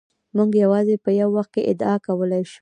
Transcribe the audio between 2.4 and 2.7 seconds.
شو.